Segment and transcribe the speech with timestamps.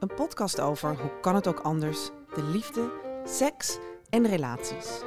[0.00, 2.92] Een podcast over hoe kan het ook anders, de liefde,
[3.24, 3.78] seks
[4.10, 5.02] en relaties.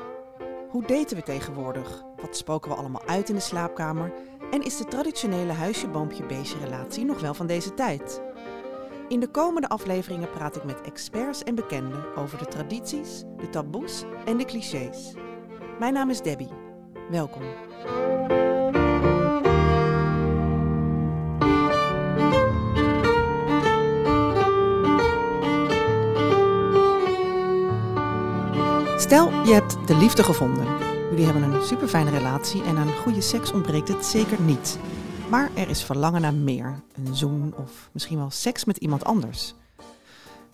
[0.70, 2.04] Hoe daten we tegenwoordig?
[2.22, 4.14] Wat spoken we allemaal uit in de slaapkamer?
[4.52, 8.22] En is de traditionele huisje-boompje-beestje relatie nog wel van deze tijd?
[9.08, 14.04] In de komende afleveringen praat ik met experts en bekenden over de tradities, de taboes
[14.26, 15.14] en de clichés.
[15.80, 16.52] Mijn naam is Debbie.
[17.10, 17.44] Welkom.
[29.04, 30.78] Stel, je hebt de liefde gevonden.
[31.10, 34.80] Jullie hebben een superfijne relatie en aan goede seks ontbreekt het zeker niet.
[35.30, 36.84] Maar er is verlangen naar meer.
[36.94, 39.54] Een zoen of misschien wel seks met iemand anders.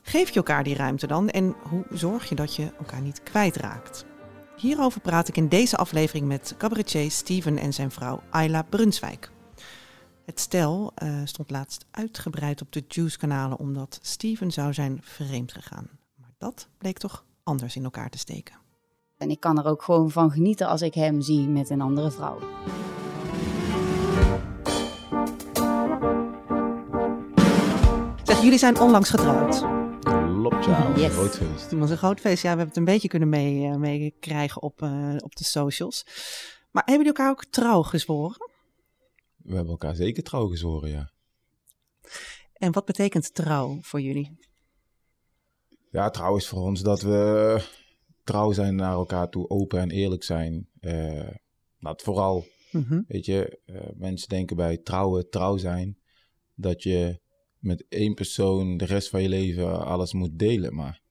[0.01, 4.05] Geef je elkaar die ruimte dan en hoe zorg je dat je elkaar niet kwijtraakt?
[4.57, 9.31] Hierover praat ik in deze aflevering met cabaretier Steven en zijn vrouw Ayla Brunswijk.
[10.25, 15.89] Het stel eh, stond laatst uitgebreid op de Juice-kanalen omdat Steven zou zijn vreemd gegaan.
[16.15, 18.55] Maar dat bleek toch anders in elkaar te steken.
[19.17, 22.11] En ik kan er ook gewoon van genieten als ik hem zie met een andere
[22.11, 22.39] vrouw.
[28.23, 29.59] Zeg, jullie zijn onlangs getrouwd.
[30.01, 30.93] Klopt, ja.
[30.95, 31.11] Yes.
[31.13, 31.69] Groot feest.
[31.69, 32.41] Het was een groot feest.
[32.41, 36.03] Ja, we hebben het een beetje kunnen mee- eh, meekrijgen op, eh, op de socials.
[36.71, 38.49] Maar hebben jullie elkaar ook trouw gezworen?
[39.37, 41.11] We hebben elkaar zeker trouw gezworen, ja.
[42.53, 44.37] En wat betekent trouw voor jullie?
[45.91, 47.61] Ja, trouw is voor ons dat we
[48.23, 50.67] trouw zijn naar elkaar toe, open en eerlijk zijn.
[50.79, 51.29] Eh
[51.79, 53.01] dat vooral, Mhm.
[53.07, 55.97] weet je, eh, mensen denken bij trouwen, trouw zijn,
[56.55, 57.19] dat je
[57.57, 60.75] met één persoon de rest van je leven alles moet delen.
[60.75, 61.01] Maar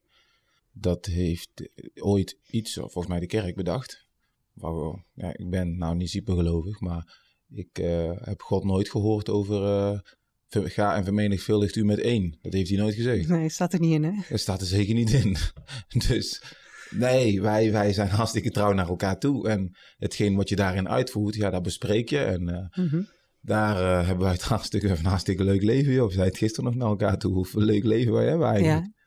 [0.71, 4.07] dat heeft ooit iets, volgens mij de kerk, bedacht.
[4.53, 7.19] Waar, ja, ik ben nou niet supergelovig, maar
[7.49, 10.17] ik eh, heb God nooit gehoord over ver-
[10.49, 12.37] ga en vermenigvuldigt u met één.
[12.41, 13.27] Dat heeft hij nooit gezegd.
[13.27, 14.11] Nee, staat er niet in, hè?
[14.29, 15.35] Dat staat er zeker niet in.
[16.07, 16.41] Dus
[16.89, 19.47] nee, wij, wij zijn hartstikke trouw naar elkaar toe.
[19.49, 22.19] En hetgeen wat je daarin uitvoert, ja, dat bespreek je.
[22.19, 23.01] En eh, Mhm.
[23.41, 26.05] daar eh, hebben wij het hartstikke, een hartstikke leuk leven, joh.
[26.07, 27.33] We zeiden het gisteren nog naar elkaar toe.
[27.33, 28.85] Hoeveel leuk leven wij hebben eigenlijk.
[28.85, 28.97] Ja.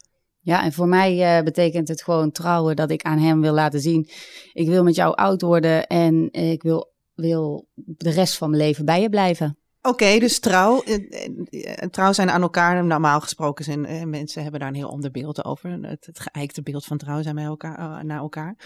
[0.44, 3.80] Ja, en voor mij eh, betekent het gewoon trouwen dat ik aan hem wil laten
[3.80, 4.08] zien.
[4.52, 8.84] Ik wil met jou oud worden en ik wil, wil de rest van mijn leven
[8.84, 9.56] bij je blijven.
[9.82, 10.82] Oké, dus trouw.
[10.82, 12.84] eh, eh, Trouw zijn aan elkaar.
[12.84, 15.70] Normaal gesproken zijn eh, mensen hebben daar een heel ander beeld over.
[15.70, 18.56] Het, het geëikte beeld van trouw zijn bij elkaar, eh, naar elkaar.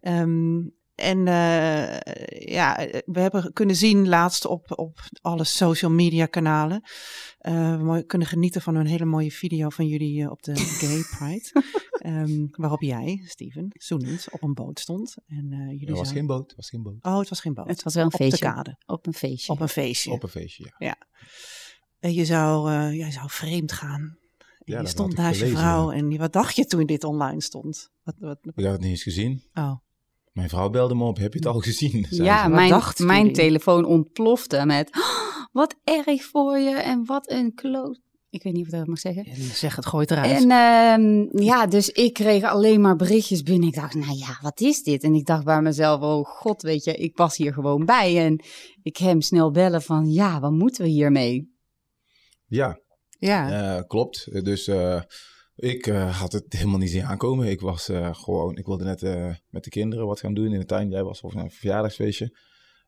[0.00, 0.58] Ehm,
[0.94, 2.00] en eh,
[2.54, 6.82] ja, eh, we hebben kunnen zien laatst op, op alle social media kanalen.
[7.38, 11.02] eh, we kunnen genieten van een hele mooie video van jullie eh, op de Gay
[11.18, 11.62] Pride.
[12.00, 15.16] Ehm, waarop jij, Steven, zoenend op een boot stond.
[15.26, 17.04] En, eh, jullie Er was geen boot, was geen boot.
[17.04, 17.68] Oh, het was geen boot.
[17.68, 18.46] Het was wel een op feestje.
[18.46, 18.76] de kade.
[18.86, 19.52] Op een feestje.
[19.52, 20.10] Op een feestje.
[20.10, 20.96] Op een feestje, ja.
[21.98, 24.00] En je zou, eh, jij zou vreemd gaan.
[24.00, 25.90] En Ja, je stond naast je vrouw.
[25.90, 27.90] En wat dacht je toen dit online stond?
[28.02, 29.42] Wat, wat, Ik had het niet eens gezien.
[29.54, 29.76] oh.
[30.32, 32.06] Mijn vrouw belde me op, heb je het al gezien?
[32.10, 32.48] zei ja, ze.
[32.48, 34.88] Mijn, mijn telefoon ontplofte met...
[34.96, 38.00] "Oh, wat erg voor je en wat een kloot.
[38.30, 39.24] Ik weet niet of ik dat mag zeggen.
[39.24, 40.42] En zeg het, gooi het eruit.
[40.42, 43.68] En ehm, ja, dus ik kreeg alleen maar berichtjes binnen.
[43.68, 45.02] Ik dacht, nou ja, wat is dit?
[45.02, 48.24] En ik dacht bij mezelf, oh god, weet je, ik was hier gewoon bij.
[48.24, 48.44] En
[48.82, 51.58] ik hem snel bellen van, ja, wat moeten we hiermee?
[52.46, 52.80] Ja,
[53.18, 53.76] ja.
[53.76, 54.44] Eh, klopt.
[54.44, 55.00] Dus eh,
[55.60, 57.46] ik eh, had het helemaal niet zien aankomen.
[57.46, 60.58] Ik was eh, gewoon, ik wilde net eh, met de kinderen wat gaan doen in
[60.58, 60.90] de tuin.
[60.90, 62.36] Jij was volgens mij een verjaardagsfeestje.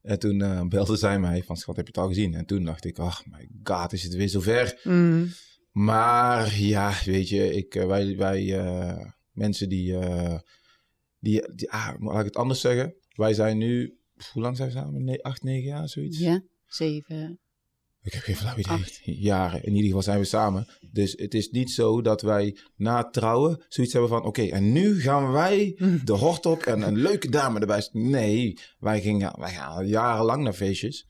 [0.03, 2.35] En toen eh belde zij mij van, schat, heb je het al gezien?
[2.35, 4.81] En toen dacht ik, ach my god, is het weer zover?
[4.85, 5.29] Mm.
[5.73, 10.39] Maar ja, weet je, ik, eh, wij, wij eh, mensen die, eh,
[11.19, 12.95] die, die ah, laat ik het anders zeggen.
[13.15, 13.99] Wij zijn nu,
[14.33, 15.05] hoe lang zijn we samen?
[15.05, 16.19] Nee, acht, negen jaar, zoiets?
[16.19, 17.41] Ja, zeven.
[18.03, 18.73] Ik heb geen flauw idee.
[18.73, 19.01] Acht.
[19.05, 19.63] Jaren.
[19.65, 20.67] In ieder geval zijn we samen.
[20.91, 24.25] Dus het is niet zo dat wij na het trouwen zoiets hebben van...
[24.25, 27.89] Oké, en nu gaan wij de hort op en een leuke dame erbij.
[27.93, 31.07] Nee, wij, gingen, wij gaan jarenlang naar feestjes.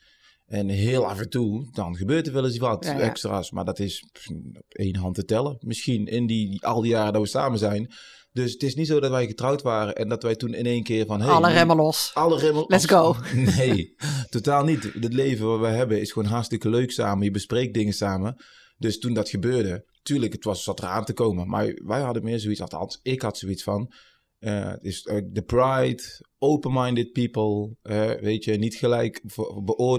[0.46, 2.98] En heel af en toe, dan gebeurt er wel eens wat Ja, ja.
[2.98, 3.50] extra's.
[3.50, 5.56] Maar dat is op één hand te tellen.
[5.60, 7.92] Misschien in die, al die jaren dat we samen zijn.
[8.32, 10.82] Dus het is niet zo dat wij getrouwd waren en dat wij toen in één
[10.82, 11.20] keer van...
[11.20, 12.10] Hey, Alle remmen los.
[12.14, 12.64] alle remmen.
[12.68, 13.16] Let's go.
[13.56, 13.94] Nee,
[14.30, 14.82] totaal niet.
[14.82, 17.24] Het leven wat we hebben is gewoon hartstikke leuk samen.
[17.24, 18.36] Je bespreekt dingen samen.
[18.78, 21.48] Dus toen dat gebeurde, tuurlijk, het was, zat eraan te komen.
[21.48, 23.92] Maar wij hadden meer zoiets, althans, ik had zoiets van...
[24.38, 26.02] eh is de pride,
[26.38, 29.22] open-minded people, eh, weet je, niet gelijk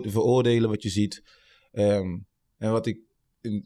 [0.02, 1.24] veroordelen wat je ziet.
[1.72, 2.18] Ehm,
[2.58, 2.98] en wat ik,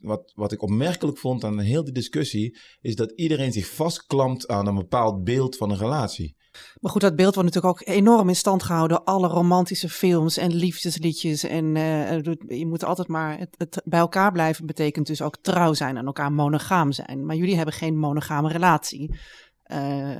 [0.00, 4.66] wat, wat ik opmerkelijk vond aan heel die discussie, is dat iedereen zich vastklampt aan
[4.66, 6.36] een bepaald beeld van een relatie.
[6.80, 9.04] Maar goed, dat beeld wordt natuurlijk ook enorm in stand gehouden.
[9.04, 11.44] Alle romantische films en liefdesliedjes.
[11.44, 12.22] En eh,
[12.58, 13.38] je moet altijd maar.
[13.38, 17.26] Het, bij elkaar blijven betekent dus ook trouw zijn en elkaar monogaam zijn.
[17.26, 19.18] Maar jullie hebben geen monogame relatie.
[19.62, 20.16] Eh,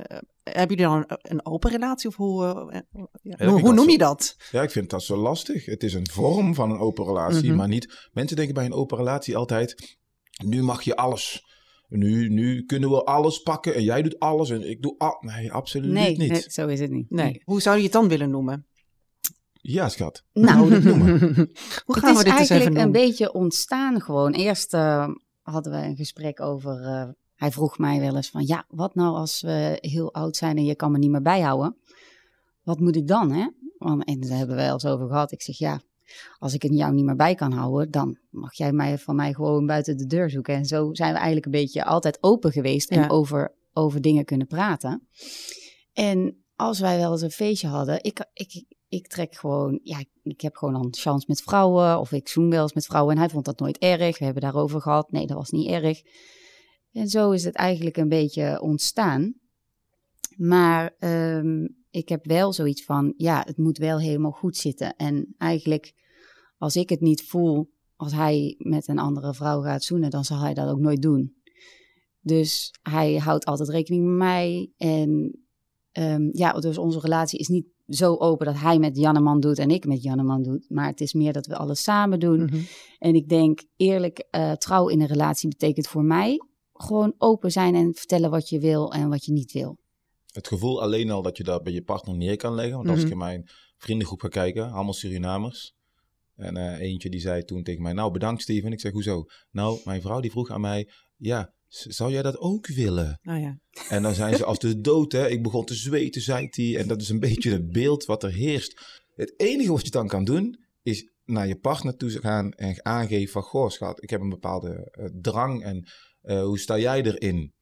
[0.51, 2.09] hebben jullie dan een, een open relatie?
[2.09, 2.81] Of hoe, eh,
[3.21, 3.91] ja, vind hoe, hoe noem zo.
[3.91, 4.35] je dat?
[4.51, 5.65] Ja, ik vind dat zo lastig.
[5.65, 7.55] Het is een vorm van een open relatie, Mhm.
[7.57, 8.09] maar niet...
[8.11, 9.97] Mensen denken bij een open relatie altijd,
[10.45, 11.43] nu mag je alles.
[11.87, 15.17] Nu, nu kunnen we alles pakken en jij doet alles en ik doe al...
[15.19, 16.29] Nee, absoluut Nee, niet.
[16.31, 17.09] nee, zo is het niet.
[17.09, 17.41] Nee.
[17.43, 18.67] Hoe zou je het dan willen noemen?
[19.61, 20.23] Ja, schat.
[20.33, 21.19] Nou, noemen?
[21.85, 22.91] Hoe het gaan is we dit eens even eigenlijk een noemen?
[22.91, 24.33] beetje ontstaan gewoon.
[24.33, 25.07] Eerst eh,
[25.41, 26.81] hadden we een gesprek over...
[26.83, 27.09] eh,
[27.39, 28.45] hij vroeg mij wel eens van...
[28.45, 31.75] Ja, wat nou als we heel oud zijn en je kan me niet meer bijhouden?
[32.63, 33.47] Wat moet ik dan, hè?
[33.77, 35.31] Want, en daar hebben we wel eens over gehad.
[35.31, 35.81] Ik zeg, ja,
[36.39, 37.91] als ik het jou niet meer bij kan houden...
[37.91, 40.55] dan mag jij mij, van mij gewoon buiten de deur zoeken.
[40.55, 42.93] En zo zijn we eigenlijk een beetje altijd open geweest...
[42.93, 43.03] Ja.
[43.03, 45.07] en over, over dingen kunnen praten.
[45.93, 48.03] En als wij wel eens een feestje hadden...
[48.03, 52.27] Ik, ik, ik trek gewoon, ja, ik heb gewoon een chance met vrouwen of ik
[52.27, 54.19] zoen wel eens met vrouwen en hij vond dat nooit erg.
[54.19, 56.01] We hebben daarover gehad, nee, dat was niet erg.
[56.99, 59.33] En zo is het eigenlijk een beetje ontstaan.
[60.35, 64.95] Maar ehm, ik heb wel zoiets van, ja, het moet wel helemaal goed zitten.
[64.95, 65.93] En eigenlijk,
[66.57, 70.39] als ik het niet voel, als hij met een andere vrouw gaat zoenen, dan zal
[70.39, 71.33] hij dat ook nooit doen.
[72.21, 74.71] Dus hij houdt altijd rekening met mij.
[74.77, 75.39] En
[75.91, 79.69] ehm, ja, dus onze relatie is niet zo open dat hij met Janneman doet en
[79.69, 80.65] ik met Janneman doe.
[80.67, 82.43] Maar het is meer dat we alles samen doen.
[82.43, 82.59] Mhm.
[82.97, 86.39] En ik denk eerlijk, eh, trouw in een relatie betekent voor mij
[86.83, 89.77] gewoon open zijn en vertellen wat je wil en wat je niet wil.
[90.31, 92.75] Het gevoel alleen al dat je dat bij je partner neer kan leggen.
[92.75, 93.05] Want als Mhm.
[93.05, 95.73] ik in mijn vriendengroep ga kijken, allemaal Surinamers.
[96.35, 98.71] En eh, eentje die zei toen tegen mij, nou bedankt Steven.
[98.71, 99.25] Ik zeg, hoezo?
[99.51, 103.19] Nou, mijn vrouw die vroeg aan mij, ja, zou jij dat ook willen?
[103.21, 103.59] Nou ja.
[103.89, 105.27] En dan zijn ze als de dood, hè.
[105.29, 106.77] Ik begon te zweten, zei hij.
[106.77, 108.81] En dat is een beetje het beeld wat er heerst.
[109.15, 113.31] Het enige wat je dan kan doen, is naar je partner toe gaan en aangeven
[113.31, 113.41] van...
[113.41, 115.87] Goh, schat, ik heb een bepaalde eh, drang en
[116.21, 117.53] eh, hoe sta jij erin?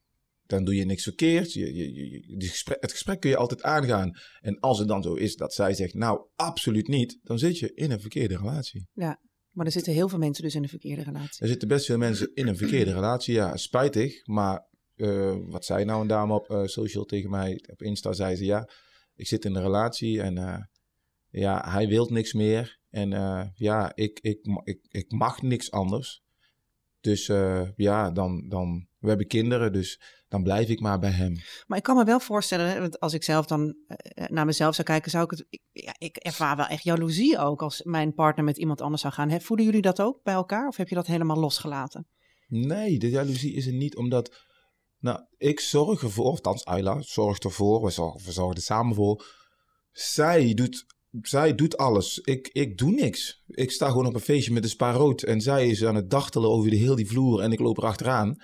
[0.46, 1.54] Dan doe je niks verkeerd.
[1.54, 4.12] Je, je, je- gesprek, het gesprek kun je altijd aangaan.
[4.40, 7.20] En als het dan zo is dat zij zegt, nou, absoluut niet...
[7.22, 8.88] dan zit je in een verkeerde relatie.
[9.52, 11.42] Maar er zitten heel veel mensen dus in een verkeerde relatie.
[11.42, 13.34] Er zitten best veel mensen in een verkeerde relatie.
[13.34, 14.26] Ja, spijtig.
[14.28, 17.64] Maar eh, wat zei nou een dame op eh, social tegen mij?
[17.72, 18.70] Op Insta zei ze, ja,
[19.16, 20.70] ik zit in een relatie en
[21.30, 22.80] ja, hij wil niks meer.
[22.90, 23.10] En
[23.56, 26.22] ja, ik, ik, ik, ik mag niks anders.
[27.08, 31.36] Dus eh, ja, dan, dan, we hebben kinderen, dus dan blijf ik maar bij hem.
[31.68, 34.88] Maar ik kan me wel voorstellen, want als ik zelf dan eh, naar mezelf zou
[34.88, 35.46] kijken, zou ik het.
[35.50, 39.14] Ik, ja, ik ervaar wel echt jaloezie ook als mijn partner met iemand anders zou
[39.14, 39.30] gaan.
[39.30, 42.08] Hè, voelen jullie dat ook bij elkaar of heb je dat helemaal losgelaten?
[42.48, 44.46] Nee, de jaloezie is er niet omdat.
[45.00, 48.96] Nou, ik zorg ervoor, of althans Ayla zorgt ervoor, we zorgen, we zorgen er samen
[48.96, 49.26] voor.
[49.92, 50.86] Zij doet,
[51.22, 52.20] zij doet alles.
[52.20, 53.44] Ik, ik doe niks.
[53.48, 56.10] Ik sta gewoon op een feestje met een spa rood en zij is aan het
[56.10, 58.36] dachtelen over de heel die vloer en ik loop erachteraan.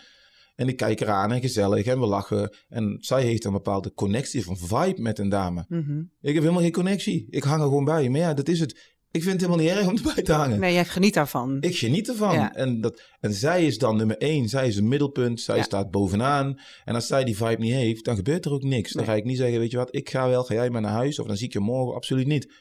[0.55, 2.55] En ik kijk eraan en gezellig en we lachen.
[2.67, 5.65] En zij heeft een bepaalde connectie van vibe met een dame.
[5.67, 5.99] Mhm.
[5.99, 7.27] Ik heb helemaal geen connectie.
[7.29, 8.09] Ik hang er gewoon bij.
[8.09, 8.91] Maar ja, dat is het.
[9.11, 10.59] Ik vind het helemaal niet erg om erbij te hangen.
[10.59, 11.57] Nee, jij geniet daarvan.
[11.59, 12.33] Ik geniet ervan.
[12.33, 12.53] Ja.
[12.55, 14.49] En, dat, en zij is dan nummer één.
[14.49, 15.41] Zij is het middelpunt.
[15.41, 15.63] Zij Ja.
[15.63, 16.59] staat bovenaan.
[16.85, 18.91] En als zij die vibe niet heeft, dan gebeurt er ook niks.
[18.91, 19.11] Dan Nee.
[19.11, 21.19] ga ik niet zeggen, weet je wat, ik ga wel, ga jij maar naar huis.
[21.19, 21.95] Of dan zie ik je morgen.
[21.95, 22.53] Absoluut niet.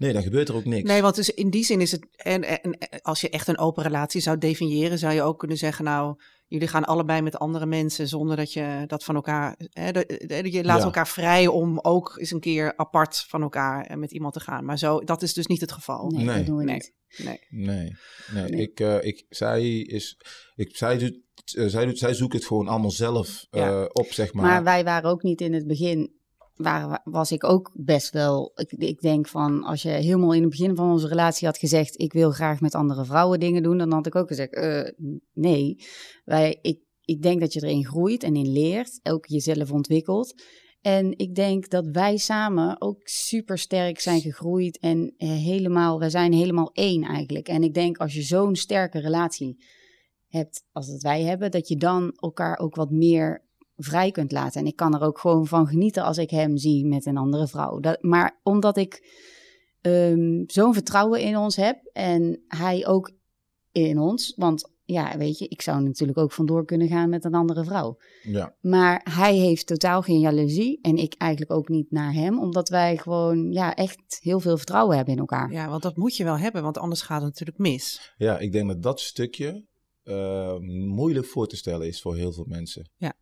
[0.00, 0.88] Nee, dan gebeurt er ook niks.
[0.88, 2.06] Nee, want dus in die zin is het.
[2.16, 5.56] En, en, en als je echt een open relatie zou definiëren, zou je ook kunnen
[5.56, 6.16] zeggen: Nou,
[6.46, 9.56] jullie gaan allebei met andere mensen zonder dat je dat van elkaar.
[9.70, 10.84] Hè, de- de- je laat Ja.
[10.84, 14.64] elkaar vrij om ook eens een keer apart van elkaar eh, met iemand te gaan.
[14.64, 16.06] Maar zo, dat is dus niet het geval.
[16.10, 16.36] Nee, Nee.
[16.36, 16.74] dat doen we Nee.
[16.74, 16.92] niet.
[17.16, 17.38] Nee.
[17.48, 17.92] Nee,
[18.32, 18.44] nee.
[18.50, 18.60] Nee.
[18.60, 20.20] Ik, eh, ik, zij, is,
[20.54, 21.18] ik, zij, doet,
[21.56, 23.84] eh, zij, doet, zij zoekt het gewoon allemaal zelf eh, Ja.
[23.92, 24.44] op, zeg maar.
[24.44, 26.12] Maar wij waren ook niet in het begin,
[26.62, 30.50] waar, was ik ook best wel, ik, ik denk van, als je helemaal in het
[30.50, 33.92] begin van onze relatie had gezegd, ik wil graag met andere vrouwen dingen doen, dan
[33.92, 35.84] had ik ook gezegd, eh, nee.
[36.24, 40.42] Wij, ik, ik denk dat je erin groeit en in leert, ook jezelf ontwikkelt.
[40.80, 46.10] En ik denk dat wij samen ook super sterk zijn gegroeid en eh, helemaal, wij
[46.10, 47.48] zijn helemaal één eigenlijk.
[47.48, 49.64] En ik denk als je zo'n sterke relatie
[50.28, 53.48] hebt als dat wij hebben, dat je dan elkaar ook wat meer
[53.84, 54.60] vrij kunt laten.
[54.60, 57.46] En ik kan er ook gewoon van genieten als ik hem zie met een andere
[57.46, 57.80] vrouw.
[57.80, 59.08] Dat, maar omdat ik
[59.80, 63.12] ehm, zo'n vertrouwen in ons heb en hij ook
[63.72, 67.34] in ons, want ja, weet je, ik zou natuurlijk ook vandoor kunnen gaan met een
[67.34, 67.96] andere vrouw.
[68.22, 72.68] Ja, Maar hij heeft totaal geen jaloezie en ik eigenlijk ook niet naar hem, omdat
[72.68, 75.52] wij gewoon ja, echt heel veel vertrouwen hebben in elkaar.
[75.52, 78.14] Ja, want dat moet je wel hebben, want anders gaat het natuurlijk mis.
[78.16, 79.64] ja ik denk dat dat stukje
[80.02, 82.90] eh, moeilijk voor te stellen is voor heel veel mensen.
[82.96, 83.14] Ja.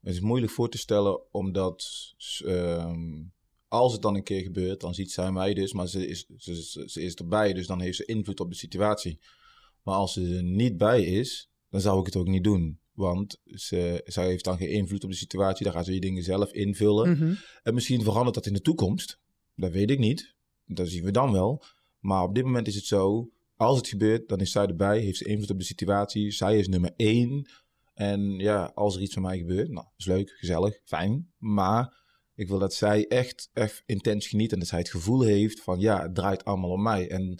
[0.00, 2.14] Het is moeilijk voor te stellen omdat
[2.44, 3.22] ehm,
[3.68, 6.62] als het dan een keer gebeurt, dan ziet zij mij dus, maar ze is, ze,
[6.62, 9.18] ze, ze is erbij, dus dan heeft ze invloed op de situatie.
[9.82, 12.78] Maar als ze er niet bij is, dan zou ik het ook niet doen.
[12.92, 16.22] Want ze, zij heeft dan geen invloed op de situatie, dan gaat ze die dingen
[16.22, 17.10] zelf invullen.
[17.10, 17.34] Mhm.
[17.62, 19.18] En misschien verandert dat in de toekomst.
[19.56, 20.34] Dat weet ik niet.
[20.66, 21.62] Dat zien we dan wel.
[21.98, 23.30] Maar op dit moment is het zo.
[23.56, 25.00] Als het gebeurt, dan is zij erbij.
[25.00, 26.30] Heeft ze invloed op de situatie.
[26.30, 27.48] Zij is nummer één.
[27.98, 31.32] En ja, als er iets van mij gebeurt, nou, is leuk, gezellig, fijn.
[31.38, 31.96] Maar
[32.34, 34.52] ik wil dat zij echt, echt intens geniet.
[34.52, 37.10] En dat zij het gevoel heeft van, ja, het draait allemaal om mij.
[37.10, 37.38] En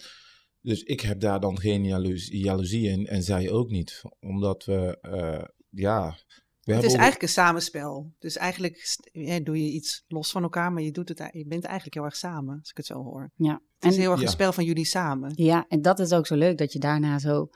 [0.61, 3.07] dus ik heb daar dan geen jaloezie, jaloezie in.
[3.07, 4.01] En zij ook niet.
[4.19, 6.17] Omdat we, eh, ja...
[6.61, 8.13] We Het is ook- eigenlijk een samenspel.
[8.19, 11.63] Dus eigenlijk ja, doe je iets los van elkaar, maar je, doet het, je bent
[11.63, 13.31] eigenlijk heel erg samen, als ik het zo hoor.
[13.35, 13.61] Ja.
[13.79, 14.25] Het is En, heel erg Ja.
[14.25, 15.31] een spel van jullie samen.
[15.35, 17.49] ja, en dat is ook zo leuk dat je daarna zo,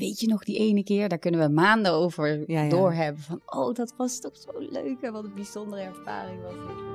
[0.00, 2.68] weet je nog die ene keer, daar kunnen we maanden over Ja, ja.
[2.68, 3.22] doorhebben.
[3.22, 6.88] Van, oh, dat was toch zo leuk en wat een bijzondere ervaring was dit.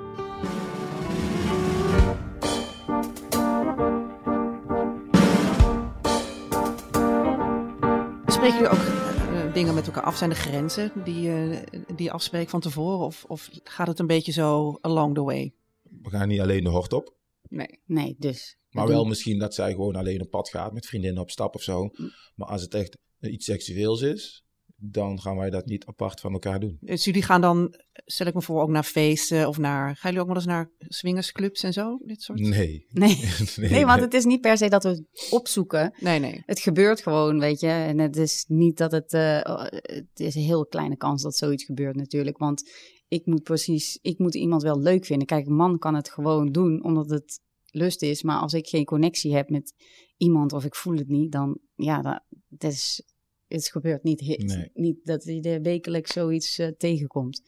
[8.33, 10.17] Spreken jullie ook eh, dingen met elkaar af?
[10.17, 11.57] Zijn er grenzen die, eh,
[11.95, 13.05] die je afspreekt van tevoren?
[13.05, 15.53] Of, of gaat het een beetje zo along the way?
[16.01, 17.13] We gaan niet alleen de hort op.
[17.49, 17.79] Nee.
[17.85, 18.57] Nee, dus.
[18.69, 21.55] Maar doen- wel misschien dat zij gewoon alleen op pad gaat met vriendinnen op stap
[21.55, 21.83] of zo.
[21.83, 22.11] Mm.
[22.35, 24.43] Maar als het echt iets seksueels is,
[24.77, 26.77] dan gaan wij dat niet apart van elkaar doen.
[26.81, 29.95] Dus jullie gaan dan, stel ik me voor, ook naar feesten of naar...
[29.95, 31.97] Gaan jullie ook wel eens naar swingersclubs en zo?
[32.05, 32.39] Dit soort?
[32.39, 32.85] Nee.
[32.91, 33.15] Nee.
[33.55, 35.93] nee, nee, want het is niet per se dat we het opzoeken.
[35.99, 36.41] Nee, nee.
[36.45, 37.67] Het gebeurt gewoon, weet je.
[37.67, 39.13] En het is niet dat het...
[39.13, 42.37] eh, oh, het is een heel kleine kans dat zoiets gebeurt natuurlijk.
[42.37, 42.69] Want
[43.07, 44.00] ik moet precies...
[44.01, 45.27] Ik moet iemand wel leuk vinden.
[45.27, 48.24] Kijk, een man kan het gewoon doen omdat het lust is.
[48.24, 49.74] Maar als ik geen connectie heb met
[50.17, 51.31] iemand of ik voel het niet...
[51.31, 52.19] dan ja, dan,
[52.50, 53.01] het, is,
[53.47, 54.21] het gebeurt niet.
[54.21, 54.69] Nee.
[54.74, 57.41] Niet dat je er wekelijks zoiets eh, tegenkomt.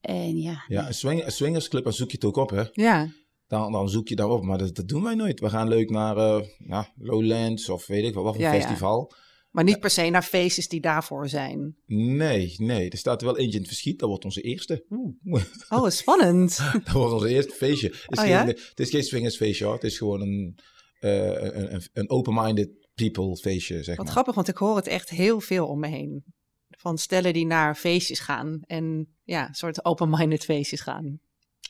[0.00, 2.64] En ja, Ja, een, swing, een swingersclub, dan zoek je het ook op, hè.
[2.72, 3.12] Ja,
[3.46, 5.40] Dan, dan zoek je daarop, maar dat, dat doen wij nooit.
[5.40, 9.06] We gaan leuk naar eh, ja, Lowlands of weet ik wel, wat voor Ja, ja.
[9.50, 11.76] Maar niet per se naar feestjes die daarvoor zijn.
[11.86, 12.90] Nee, nee.
[12.90, 13.98] Er staat er wel eentje in het verschiet.
[13.98, 14.84] Dat wordt onze eerste.
[15.68, 16.56] Oh, spannend.
[16.84, 17.88] Dat wordt onze eerste feestje.
[17.88, 18.44] Het is, Oh, geen, ja?
[18.46, 19.74] het is geen swingersfeestje, hoor.
[19.74, 20.58] Het is gewoon een,
[21.00, 24.12] eh, een, een, een open-minded people feestje, zeg Wat maar.
[24.14, 26.24] grappig, want ik hoor het echt heel veel om me heen.
[26.68, 31.20] Van stellen die naar feestjes gaan en ja, een soort open-minded feestjes gaan.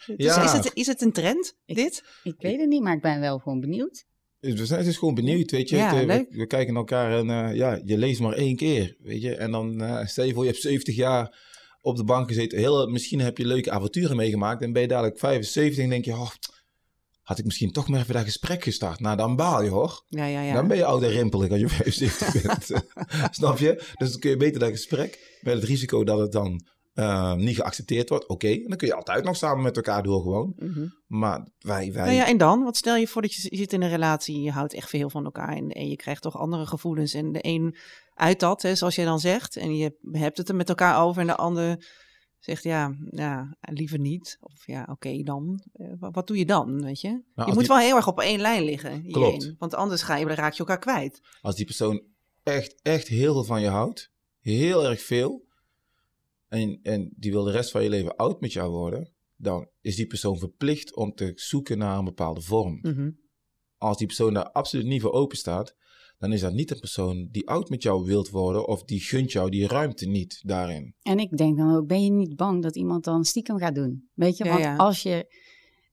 [0.06, 0.44] Dus Ja.
[0.44, 2.04] is, het, is het een trend, Ik- dit?
[2.23, 4.06] ik weet het niet, maar ik ben wel gewoon benieuwd.
[4.40, 5.76] Dus We zijn dus gewoon benieuwd, weet je.
[5.76, 6.30] Ja, Het, leuk.
[6.30, 9.35] we, we kijken naar elkaar en eh, ja, je leest maar één keer, weet je.
[9.35, 11.37] En dan eh, stel je voor, je hebt 70 jaar
[11.80, 12.59] op de bank gezeten.
[12.59, 16.12] Heel, misschien heb je leuke avonturen meegemaakt en ben je dadelijk 75 en denk je,
[16.12, 16.30] oh,
[17.23, 19.00] had ik misschien toch maar even dat gesprek gestart.
[19.00, 20.04] Nou, dan baal je hoor.
[20.07, 20.54] Ja, ja, ja.
[20.54, 22.85] Dan ben je oud en rimpelig als je 75 bent.
[23.37, 23.83] Snap je?
[23.97, 26.66] Dus dan kun je beter dat gesprek met het risico dat het dan
[26.99, 28.26] eh, niet geaccepteerd wordt.
[28.26, 30.52] Oké, dan kun je altijd nog samen met elkaar door gewoon.
[30.57, 30.87] Mhm.
[31.07, 32.05] Maar wij, wij...
[32.05, 32.62] Nou ja, en dan?
[32.62, 35.11] Want stel je voor dat je, je zit in een relatie, je houdt echt veel
[35.11, 37.14] van elkaar en, en je krijgt toch andere gevoelens.
[37.14, 37.76] En de een
[38.14, 41.21] uit dat, hè, zoals jij dan zegt, en je hebt het er met elkaar over
[41.21, 41.87] en de ander
[42.38, 44.37] zegt ja, ja liever niet.
[44.40, 45.61] Of ja, oké dan.
[45.73, 47.09] Eh, wat, wat doe je dan, weet je?
[47.09, 48.93] je als moet die- wel heel erg op één lijn liggen.
[48.93, 49.12] hierin.
[49.12, 49.55] Klopt.
[49.59, 51.21] Want anders ga je, dan raak je elkaar kwijt.
[51.40, 52.02] Als die persoon
[52.43, 55.47] echt, echt heel veel van je houdt, heel erg veel,
[56.49, 59.97] en, en die wil de rest van je leven oud met jou worden, dan is
[59.97, 62.78] die persoon verplicht om te zoeken naar een bepaalde vorm.
[62.83, 63.11] Mhm.
[63.76, 65.76] Als die persoon daar absoluut niet voor open staat,
[66.19, 69.33] dan is dat niet een persoon die oud met jou wilt worden of die gunt
[69.33, 70.95] jou die ruimte niet daarin.
[71.02, 74.09] En ik denk dan ook, ben je niet bang dat iemand dan stiekem gaat doen?
[74.14, 74.76] Weet je, Ja, want ja.
[74.76, 75.37] als je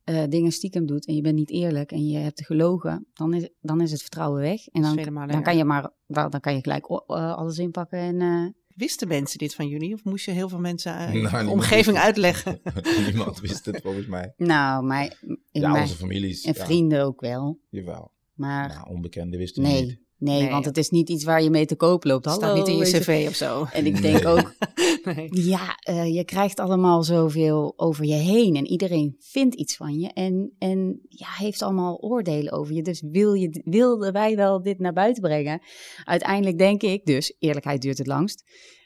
[0.03, 3.49] eh, dingen stiekem doet en je bent niet eerlijk en je hebt gelogen, dan is,
[3.59, 4.67] dan is het vertrouwen weg.
[4.67, 4.95] En dan,
[5.27, 8.21] dan kan je maar, dan dan kan je gelijk eh, alles inpakken en...
[8.21, 9.93] eh, Wisten mensen dit van jullie?
[9.93, 12.61] Of moest je heel veel mensen eh, Nou, de omgeving uitleggen?
[13.05, 14.33] Niemand wist het volgens mij.
[14.37, 16.43] nou, maar in Ja, mijn, onze families.
[16.43, 17.59] en ja, vrienden ook wel.
[17.69, 18.11] jawel.
[18.33, 19.99] Maar Maar onbekenden wisten het niet.
[20.17, 22.23] Nee, want het is niet iets waar je mee te koop loopt.
[22.23, 23.65] Dat staat niet in je cv of zo.
[23.73, 24.33] En ik denk Nee.
[24.33, 24.53] ook,
[25.15, 25.27] Nee.
[25.31, 30.07] Ja, eh, je krijgt allemaal zoveel over je heen en iedereen vindt iets van je
[30.13, 32.81] en, en ja, heeft allemaal oordelen over je.
[32.81, 35.61] Dus wil je, wilden wij wel dit naar buiten brengen?
[36.03, 38.43] Uiteindelijk denk ik dus, eerlijkheid duurt het langst.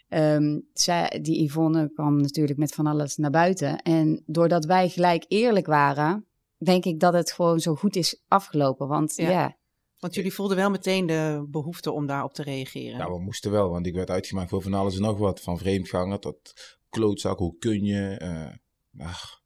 [0.09, 3.77] Ehm, zij, die Yvonne kwam natuurlijk met van alles naar buiten.
[3.81, 6.25] En doordat wij gelijk eerlijk waren,
[6.57, 8.87] denk ik dat het gewoon zo goed is afgelopen.
[8.87, 9.29] Want Ja.
[9.29, 9.57] ja,
[9.99, 12.97] Want jullie voelden wel meteen de behoefte om daarop te reageren.
[12.97, 15.41] Ja, we moesten wel, want ik werd uitgemaakt voor van alles en nog wat.
[15.41, 16.53] Van vreemdganger tot
[16.89, 18.15] klootzak, hoe kun je?
[18.17, 19.41] eh, ach,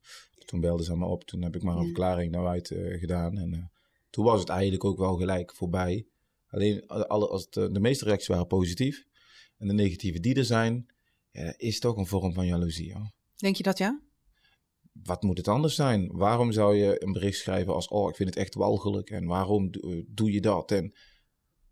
[0.45, 1.85] toen belden ze me op, toen heb ik maar een Ja.
[1.85, 3.37] verklaring naar uit eh, gedaan.
[3.37, 3.63] En eh,
[4.09, 6.05] toen was het eigenlijk ook wel gelijk voorbij.
[6.47, 9.03] Alleen alle, als het, de meeste reacties waren positief.
[9.57, 10.85] En de negatieve die er zijn,
[11.31, 12.93] ja, is toch een vorm van jaloezie.
[12.93, 13.11] Hoor.
[13.35, 14.01] Denk je dat ja?
[15.03, 16.09] Wat moet het anders zijn?
[16.11, 19.09] Waarom zou je een bericht schrijven als, oh, ik vind het echt walgelijk.
[19.09, 20.71] En waarom eh, doe je dat?
[20.71, 20.93] En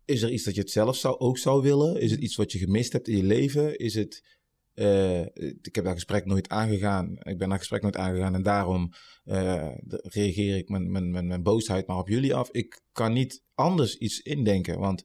[0.04, 2.00] is er iets dat je het zelf zou, ook zou willen?
[2.00, 3.78] Is het iets wat je gemist hebt in je leven?
[3.78, 4.38] Is het,
[4.74, 5.20] eh,
[5.60, 7.16] ik heb dat gesprek nooit aangegaan.
[7.18, 8.92] Ik ben dat gesprek nooit aangegaan en daarom
[9.24, 9.68] eh,
[10.02, 12.50] reageer ik mijn, mijn, mijn, mijn boosheid maar op jullie af.
[12.50, 15.04] Ik kan niet anders iets indenken, want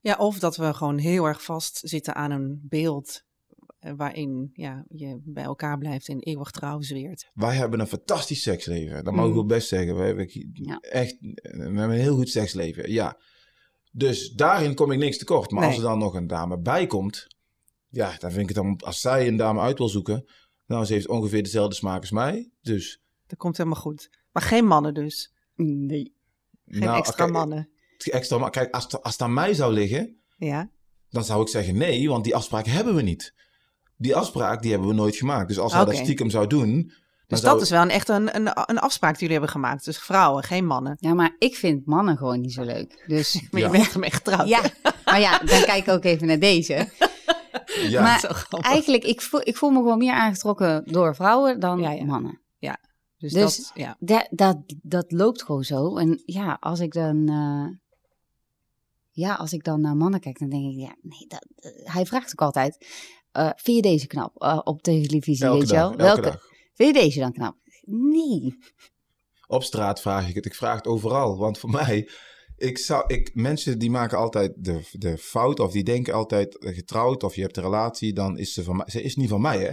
[0.00, 3.26] Ja, of dat we gewoon heel erg vastzitten aan een beeld
[3.96, 7.30] waarin ja, je bij elkaar blijft en eeuwig trouw zweert.
[7.34, 9.04] wij hebben een fantastisch seksleven.
[9.04, 9.36] Dat mogen Mm.
[9.38, 9.96] we best zeggen.
[9.96, 10.78] We hebben Ja.
[10.80, 12.90] echt we hebben een heel goed seksleven.
[12.92, 13.18] Ja.
[13.92, 15.50] Dus daarin kom ik niks tekort.
[15.50, 17.26] Maar als er dan nog een dame bij komt,
[17.88, 20.24] ja, dan vind ik het dan, als zij een dame uit wil zoeken,
[20.66, 22.50] nou, ze heeft ongeveer dezelfde smaak als mij.
[22.62, 24.10] Dus, Dat komt helemaal goed.
[24.32, 25.32] Maar geen mannen dus.
[25.54, 26.14] Nee.
[26.66, 27.68] Geen nou, extra kijk, mannen.
[27.98, 30.70] Extra, ma- kijk, als, het- als het aan mij zou liggen, Ja.
[31.10, 33.34] dan zou ik zeggen nee, want die afspraak hebben we niet.
[33.98, 35.48] Die afspraak, die hebben we nooit gemaakt.
[35.48, 36.92] Dus als hij dat stiekem zou doen...
[37.26, 39.84] Dus zou- dat is wel een, echt een, een, een afspraak die jullie hebben gemaakt.
[39.84, 40.96] Dus vrouwen, geen mannen.
[41.00, 43.04] Ja, maar ik vind mannen gewoon niet zo leuk.
[43.06, 43.66] Dus Maar Ja.
[43.66, 44.48] je bent ermee getrouwd.
[44.48, 44.60] ja,
[45.04, 46.88] maar ja, dan kijk ik ook even naar deze.
[47.88, 51.90] Ja, maar eigenlijk, ik voel, ik voel me gewoon meer aangetrokken door vrouwen dan Ja,
[51.90, 52.04] ja.
[52.04, 52.40] mannen.
[53.18, 53.96] Dus, dus- dat, ja.
[54.00, 55.96] Dat, dat, dat loopt gewoon zo.
[55.96, 57.28] En ja, als ik dan...
[57.28, 57.76] eh,
[59.10, 60.78] ja, als ik dan naar mannen kijk, dan denk ik...
[60.78, 61.46] Ja, nee, dat,
[61.84, 62.86] hij vraagt ook altijd...
[63.38, 65.90] eh, vind je deze knap eh, op televisie, elke weet je wel?
[65.90, 66.48] elke Welke, dag.
[66.74, 67.56] Vind je deze dan knap?
[67.84, 68.58] Nee.
[69.46, 70.46] Op straat vraag ik het.
[70.46, 71.36] Ik vraag het overal.
[71.36, 72.08] Want voor mij,
[72.56, 77.22] ik zou, ik, mensen die maken altijd de, de fout of die denken altijd getrouwd
[77.22, 78.86] of je hebt een relatie, dan is ze van mij.
[78.88, 79.72] Ze is niet van mij, hè?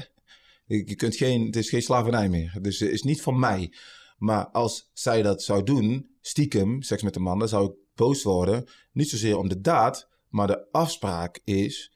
[0.66, 2.58] Je, je kunt geen, het is geen slavernij meer.
[2.62, 3.74] Dus ze is niet van mij.
[4.18, 8.24] Maar als zij dat zou doen, stiekem, seks met de man, dan zou ik boos
[8.24, 8.66] worden.
[8.92, 11.95] Niet zozeer om de daad, maar de afspraak is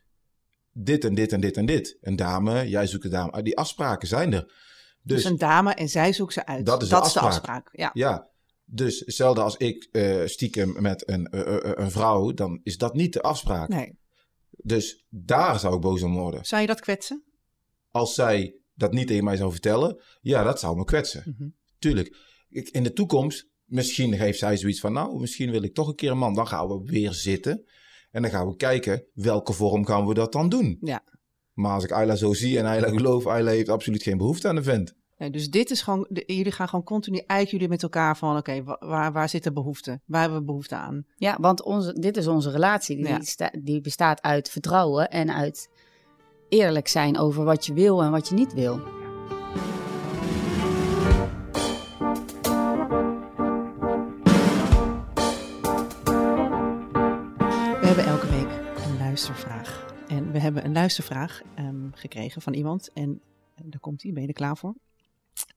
[0.71, 1.97] dit en dit en dit en dit.
[2.01, 3.32] Een dame, jij zoekt een dame.
[3.32, 4.53] Ah, Die afspraken zijn er.
[5.01, 6.65] Dus, een dame en zij zoekt ze uit.
[6.65, 7.23] Dat is de afspraak.
[7.23, 7.69] afspraak.
[7.71, 7.89] Ja.
[7.93, 8.29] Ja,
[8.65, 12.93] dus hetzelfde als ik eh, stiekem met een, eh, eh, een vrouw, dan is dat
[12.93, 13.69] niet de afspraak.
[13.69, 13.97] Nee.
[14.49, 16.45] Dus daar zou ik boos om worden.
[16.45, 17.23] Zou je dat kwetsen?
[17.91, 21.36] Als zij dat niet tegen mij zou vertellen, ja, dat zou me kwetsen.
[21.38, 21.49] Mhm.
[21.79, 22.17] Tuurlijk.
[22.49, 25.95] Ik, in de toekomst, misschien heeft zij zoiets van, nou, misschien wil ik toch een
[25.95, 26.34] keer een man.
[26.34, 27.65] Dan gaan we weer zitten
[28.12, 30.78] en dan gaan we kijken, welke vorm gaan we dat dan doen.
[30.82, 31.04] Ja.
[31.54, 34.56] Maar als ik Ayla zo zie en Ayla geloof, Ayla heeft absoluut geen behoefte aan
[34.56, 34.93] een vent.
[35.17, 38.38] Nee, dus dit is gewoon, de- jullie gaan gewoon continu uit jullie met elkaar van,
[38.38, 40.00] oké, wa- waar, waar zit de behoefte?
[40.06, 41.06] Waar hebben we behoefte aan?
[41.15, 42.95] Ja, want onze, dit is onze relatie.
[42.95, 43.22] Die, Ja.
[43.22, 45.69] sta- die bestaat uit vertrouwen en uit
[46.50, 48.80] eerlijk zijn over wat je wil en wat je niet wil.
[59.27, 59.86] Luistervraag.
[60.08, 62.89] En we hebben een luistervraag ehm, gekregen van iemand.
[62.93, 63.21] En
[63.55, 64.75] eh, daar komt hij, ben je er klaar voor?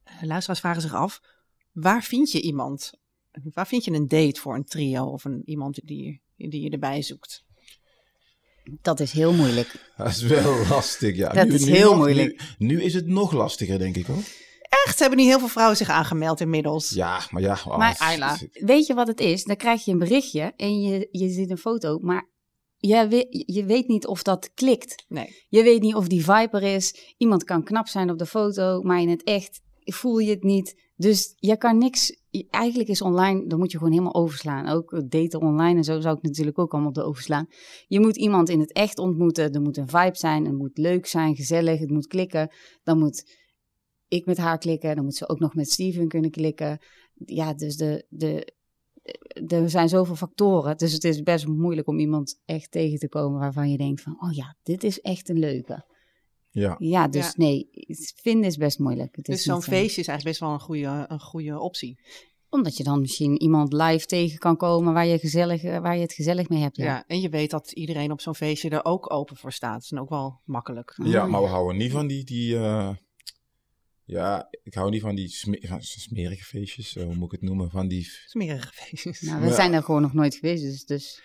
[0.04, 1.20] Eh, luisteraars vragen zich af,
[1.72, 2.92] waar vind je iemand?
[3.52, 7.02] Waar vind je een date voor een trio of een, iemand die, die je erbij
[7.02, 7.44] zoekt?
[8.64, 9.92] Dat is heel moeilijk.
[9.96, 11.32] Dat is wel lastig, ja.
[11.32, 12.54] Dat is heel nog- moeilijk.
[12.58, 14.22] Nu, nu is het nog lastiger, denk ik hoor.
[14.86, 16.90] Echt, hebben niet heel veel vrouwen zich aangemeld inmiddels.
[16.90, 17.58] Ja, maar ja.
[17.66, 18.38] oh, Maar Ayla.
[18.52, 19.44] Weet je wat het is?
[19.44, 22.30] Dan krijg je een berichtje en je, je ziet een foto, maar
[22.88, 25.04] je weet, je weet niet of dat klikt.
[25.08, 25.44] Nee.
[25.48, 27.14] Je weet niet of die vibe er is.
[27.16, 30.90] Iemand kan knap zijn op de foto, maar in het echt voel je het niet.
[30.96, 32.20] Dus je kan niks.
[32.50, 34.68] Eigenlijk is online, dan moet je gewoon helemaal overslaan.
[34.68, 37.46] Ook daten online en zo zou ik natuurlijk ook allemaal op de overslaan.
[37.86, 39.52] Je moet iemand in het echt ontmoeten.
[39.52, 40.44] Er moet een vibe zijn.
[40.44, 41.80] Het moet leuk zijn, gezellig.
[41.80, 42.50] Het moet klikken.
[42.82, 43.24] Dan moet
[44.08, 44.94] ik met haar klikken.
[44.94, 46.78] Dan moet ze ook nog met Steven kunnen klikken.
[47.14, 48.52] Ja, dus de, de,
[49.46, 50.76] er zijn zoveel factoren.
[50.76, 54.16] Dus het is best moeilijk om iemand echt tegen te komen waarvan je denkt van,
[54.20, 55.84] oh ja, dit is echt een leuke.
[56.50, 56.74] ja.
[56.78, 57.32] Ja, dus Ja.
[57.36, 59.16] nee, het vinden is best moeilijk.
[59.16, 62.00] Het is Dus zo'n eh, feestje is eigenlijk best wel een goede, een goede optie.
[62.48, 66.02] Omdat je dan misschien iemand live tegen kan komen waar je, gezellig, eh, waar je
[66.02, 66.76] het gezellig mee hebt.
[66.76, 66.84] Ja.
[66.84, 67.04] Ja.
[67.06, 69.72] en je weet dat iedereen op zo'n feestje er ook open voor staat.
[69.72, 70.94] Dat is ook wel makkelijk.
[71.04, 72.90] Ja, Oh, maar we houden niet van die, die eh,
[74.12, 77.48] ja, ik hou niet van die sme- van smerige feestjes, eh, hoe moet ik het
[77.48, 79.20] noemen, van die, Smerige feestjes.
[79.20, 79.54] Nou, we Ja.
[79.54, 81.22] zijn er gewoon nog nooit geweest, dus, dus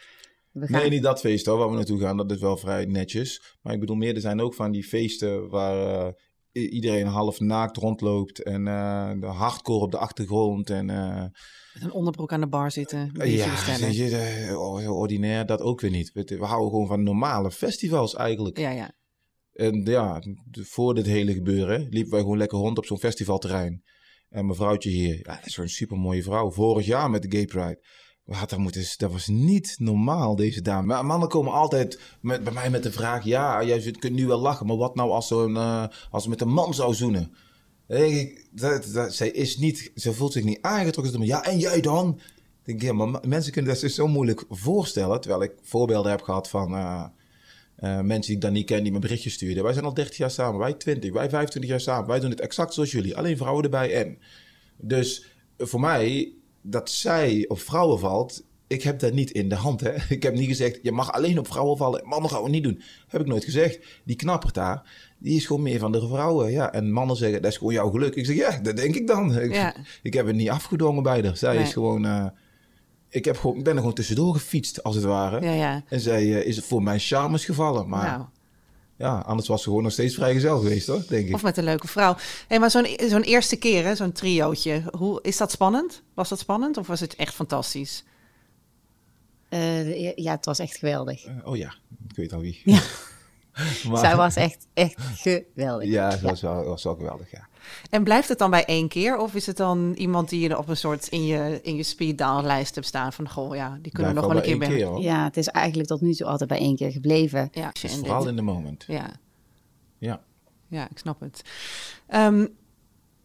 [0.52, 0.82] we gaan.
[0.82, 3.74] nee, niet dat feest hoor, waar we naartoe gaan, dat is wel vrij netjes, maar
[3.74, 6.14] ik bedoel meer, er zijn ook van die feesten waar, eh,
[6.72, 11.24] iedereen half naakt rondloopt en eh, de hardcore op de achtergrond en eh,
[11.74, 13.12] Met een onderbroek aan de bar zitten.
[13.14, 16.12] ja, je, oh, ordinair dat ook weer niet.
[16.14, 18.58] We, we houden gewoon van normale festivals eigenlijk.
[18.58, 18.92] Ja, ja.
[19.58, 23.84] En ja, voor dit hele gebeuren liepen wij gewoon lekker rond op zo'n festivalterrein.
[24.30, 26.52] En mijn vrouwtje hier, ja, dat is zo'n supermooie vrouw.
[26.52, 27.86] Vorig jaar met de Gay Pride.
[28.26, 30.86] Hadden daar moeten, dat was niet normaal, deze dame.
[30.88, 33.24] Maar mannen komen altijd met, bij mij met de vraag...
[33.24, 35.88] Ja, jij kunt nu wel lachen, maar wat nou als, eh,
[36.22, 37.36] ze met een man zou zoenen?
[37.88, 41.26] Dan ik, dat, dat, zij, is niet, ze voelt zich niet aangetrokken.
[41.26, 42.20] Ja, en jij dan?
[42.66, 45.22] Ik denk, ja, maar ma- mensen kunnen dat zo moeilijk voorstellen.
[45.22, 46.76] Terwijl ik voorbeelden heb gehad van...
[46.76, 47.06] eh,
[47.78, 49.64] eh, mensen die ik dan niet ken, die me berichtjes stuurden.
[49.64, 52.08] Wij zijn al 30 jaar samen, wij 20, wij 25 jaar samen.
[52.08, 54.18] Wij doen het exact zoals jullie, alleen vrouwen erbij en.
[54.78, 55.26] Dus
[55.58, 59.82] eh, voor mij, dat zij op vrouwen valt, ik heb dat niet in de hand.
[59.82, 59.92] Hè?
[60.16, 62.08] Ik heb niet gezegd, je mag alleen op vrouwen vallen.
[62.08, 62.82] Mannen gaan we niet doen.
[63.08, 63.80] Heb ik nooit gezegd.
[64.04, 66.52] Die knappert daar, die is gewoon meer van de vrouwen.
[66.52, 68.16] Ja, en mannen zeggen, dat is gewoon jouw geluk.
[68.16, 69.40] Ik zeg, ja, dat denk ik dan.
[69.40, 69.76] Ik, Ja.
[70.04, 71.38] ik heb het niet afgedwongen bij haar.
[71.38, 71.64] Zij Nee.
[71.64, 72.06] is gewoon...
[72.06, 72.26] eh,
[73.10, 75.42] ik, heb gewoon, ik ben er gewoon tussendoor gefietst, als het ware.
[75.42, 75.84] Ja, ja.
[75.88, 77.90] En zij eh, is voor mijn charmes gevallen.
[77.90, 78.26] Maar Nou,
[78.98, 81.34] ja, anders was ze gewoon nog steeds vrijgezel geweest, hoor, denk ik.
[81.34, 82.16] of met een leuke vrouw.
[82.48, 84.84] Hey, maar zo'n zo'n eerste keer, hè, zo'n triootje.
[84.98, 86.02] Hoe, is dat spannend?
[86.14, 88.04] Was dat spannend of was het echt fantastisch?
[89.50, 91.26] Eh, ja, het was echt geweldig.
[91.26, 91.74] Eh, oh ja,
[92.10, 92.62] ik weet al wie.
[92.64, 92.82] Ja.
[93.90, 95.90] maar, Zij was echt, echt geweldig.
[95.90, 97.48] Ja, dat was wel, was wel geweldig, ja.
[97.90, 99.18] En blijft het dan bij één keer?
[99.18, 102.18] Of is het dan iemand die je op een soort in je, in je speed
[102.18, 105.02] dial lijst hebt staan van goh, ja, die kunnen we nog wel een keer bij.
[105.02, 107.50] Ja, het is eigenlijk tot nu toe altijd bij één keer gebleven.
[107.52, 108.84] Ja, Het is en vooral dit- in de moment.
[108.88, 109.10] ja,
[109.98, 110.22] Ja.
[110.68, 111.42] ja, ik snap het.
[112.08, 112.48] Ehm,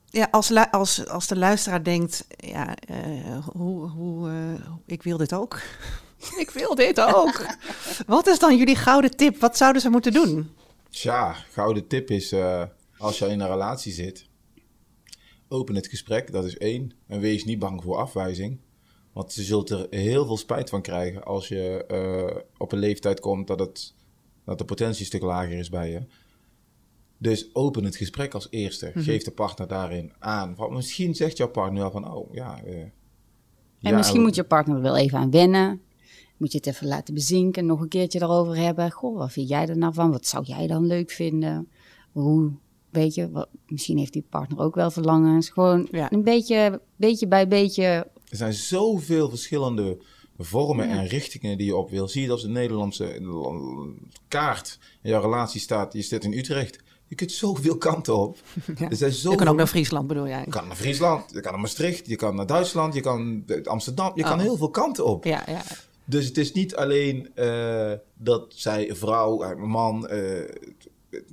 [0.07, 5.17] ja, als, lu- als, als de luisteraar denkt, ja, eh, hoe, hoe, eh, ik wil
[5.17, 5.61] dit ook.
[6.45, 7.47] ik wil dit ook.
[8.07, 9.41] Wat is dan jullie gouden tip?
[9.41, 10.51] Wat zouden ze moeten doen?
[10.91, 12.63] Tja, gouden tip is, eh,
[12.99, 14.27] als je in een relatie zit,
[15.53, 16.93] open het gesprek, dat is één.
[17.07, 18.59] En wees niet bang voor afwijzing.
[19.13, 23.21] Want je zult er heel veel spijt van krijgen als je eh, op een leeftijd
[23.21, 23.95] komt dat, het,
[24.45, 26.03] dat de potentie een stuk lager is bij je.
[27.19, 28.91] Dus open het gesprek als eerste.
[28.95, 30.55] Geef de partner daarin aan.
[30.55, 32.63] Want misschien zegt jouw partner wel van, oh ja...
[32.65, 32.93] eh, En
[33.79, 35.81] ja, misschien moet je partner er wel even aan wennen.
[36.37, 38.91] Moet je het even laten bezinken, nog een keertje erover hebben.
[38.91, 40.11] Goh, wat vind jij er nou van?
[40.11, 41.69] Wat zou jij dan leuk vinden?
[42.13, 42.53] Hoe,
[42.93, 45.49] weet je, wat, misschien heeft die partner ook wel verlangens.
[45.51, 46.13] Gewoon Ja.
[46.13, 47.83] een beetje, beetje bij beetje.
[48.29, 49.99] Er zijn zoveel verschillende
[50.39, 52.09] vormen en richtingen die je op wil.
[52.09, 53.21] Zie je dat als de Nederlandse
[54.29, 55.93] kaart in jouw relatie staat.
[55.93, 56.79] Je zit in Utrecht.
[57.07, 58.37] Je kunt zoveel kanten op.
[58.79, 58.91] Ja.
[58.91, 59.39] Er zijn Je zoveel...
[59.39, 60.43] kan ook naar Friesland, bedoel jij?
[60.45, 63.63] Je kan naar Friesland, je kan naar Maastricht, je kan naar Duitsland, je kan naar
[63.63, 64.13] Amsterdam.
[64.15, 64.41] Je kan Oh.
[64.41, 65.25] heel veel kanten op.
[65.25, 65.63] Ja, ja.
[66.05, 70.07] Dus het is niet alleen eh, dat zij vrouw, een man.
[70.09, 70.49] eh,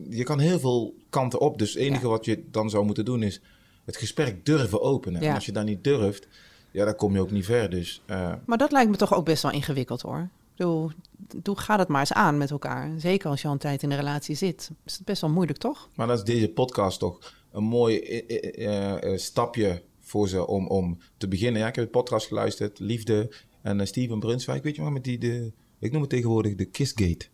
[0.09, 1.57] je kan heel veel kanten op.
[1.59, 2.09] Dus het enige Ja.
[2.09, 3.41] wat je dan zou moeten doen is
[3.85, 5.21] het gesprek durven openen.
[5.21, 5.27] Ja.
[5.29, 6.27] En als je dat niet durft,
[6.71, 7.69] ja, dan kom je ook niet ver.
[7.69, 10.29] Dus eh, Maar dat lijkt me toch ook best wel ingewikkeld hoor.
[10.55, 10.91] Bedoel,
[11.35, 12.91] doe, ga dat maar eens aan met elkaar.
[12.97, 14.71] Zeker als je al een tijd in een relatie zit.
[14.85, 15.89] Is het best wel moeilijk, toch?
[15.95, 20.97] Maar dat is deze podcast toch een mooi eh, eh, stapje voor ze om, om
[21.17, 21.61] te beginnen.
[21.61, 24.63] Ja, ik heb de podcast geluisterd, Liefde en Steven Brunswijk.
[24.63, 27.25] Weet je wel, met die, de, ik noem het tegenwoordig de Kissgate.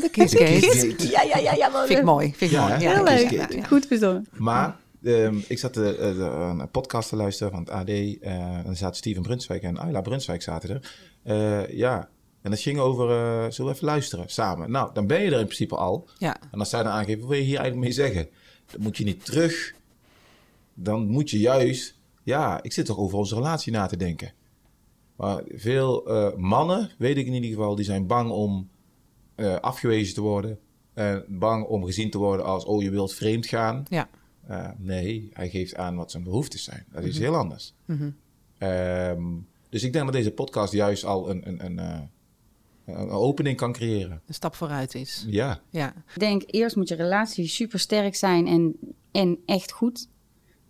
[0.00, 0.44] De Kissgate.
[0.60, 1.08] Kissgate.
[1.10, 1.72] Ja, ja, ja, ja.
[1.72, 2.34] Wel Vind ik mooi.
[2.36, 2.72] Vind ik Ja, mooi.
[2.84, 2.88] hè?
[2.94, 3.30] Heel de leuk.
[3.30, 3.62] Ja.
[3.66, 4.26] Goed verzonnen.
[4.32, 6.22] Maar ehm, ik zat de, de-
[6.60, 7.88] een podcast te luisteren van het AD.
[7.88, 10.92] eh en zaten Steven Brunswijk en Ayla Brunswijk zaten er.
[11.22, 12.08] Eh, ja,
[12.42, 14.70] en dat ging over, eh, zullen we even luisteren samen?
[14.70, 16.08] Nou, dan ben je er in principe al.
[16.18, 16.36] Ja.
[16.52, 18.28] En als zij dan aangeven, wat wil je hier eigenlijk mee zeggen?
[18.70, 19.74] Dan moet je niet terug.
[20.74, 24.32] Dan moet je juist, ja, ik zit toch over onze relatie na te denken.
[25.16, 28.68] Maar veel eh, mannen, weet ik in ieder geval, die zijn bang om
[29.34, 30.58] eh, afgewezen te worden.
[30.94, 33.84] En bang om gezien te worden als, oh, je wilt vreemd gaan.
[33.88, 34.08] Ja.
[34.46, 36.84] Eh, nee, hij geeft aan wat zijn behoeftes zijn.
[36.92, 37.22] Dat is Mhm.
[37.24, 37.74] heel anders.
[38.58, 39.22] Ehm,
[39.68, 42.00] dus ik denk dat deze podcast juist al een, een, een, eh,
[42.86, 44.22] een opening kan creëren.
[44.26, 45.24] Een stap vooruit is.
[45.26, 45.88] Ja, Ja.
[46.14, 48.76] Ik denk, eerst moet je relatie super sterk zijn en,
[49.12, 50.08] en echt goed.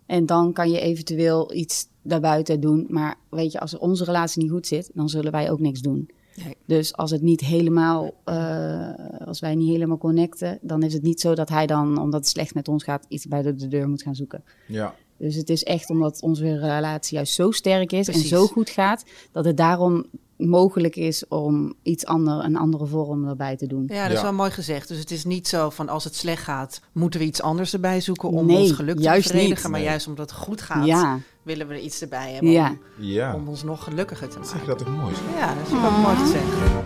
[0.05, 2.85] En dan kan je eventueel iets daarbuiten doen.
[2.89, 6.09] Maar weet je, als onze relatie niet goed zit, dan zullen wij ook niks doen.
[6.43, 6.55] Nee.
[6.65, 8.89] Dus als het niet helemaal, eh,
[9.25, 12.29] als wij niet helemaal connecten, dan is het niet zo dat hij dan, omdat het
[12.29, 14.43] slecht met ons gaat, iets bij de, de deur moet gaan zoeken.
[14.67, 14.95] ja.
[15.17, 18.23] Dus het is echt omdat onze relatie juist zo sterk is Precies.
[18.23, 20.05] en zo goed gaat, dat het daarom
[20.37, 23.83] mogelijk is om iets ander, een andere vorm erbij te doen.
[23.87, 24.23] Ja, dat is Ja.
[24.23, 24.87] wel mooi gezegd.
[24.87, 28.01] Dus het is niet zo van als het slecht gaat, moeten we iets anders erbij
[28.01, 29.55] zoeken om Nee, ons geluk te juist bevredigen.
[29.55, 29.63] niet.
[29.71, 29.89] Maar Nee.
[29.89, 32.69] juist omdat het goed gaat, Ja, willen we er iets erbij hebben ja.
[32.69, 34.67] om, Ja, om ons nog gelukkiger te zeg je maken.
[34.67, 35.15] dat toch mooi?
[35.35, 36.83] Ja, dat is ook mooi gezegd.